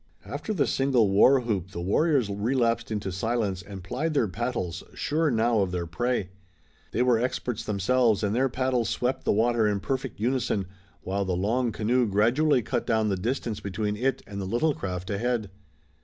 [0.25, 5.29] After the single war whoop the warriors relapsed into silence and plied their paddles, sure
[5.29, 6.29] now of their prey.
[6.91, 10.65] They were experts themselves and their paddles swept the water in perfect unison,
[11.03, 15.11] while the long canoe gradually cut down the distance between it and the little craft
[15.11, 15.51] ahead.